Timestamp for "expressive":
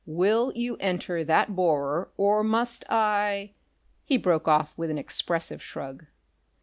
4.97-5.61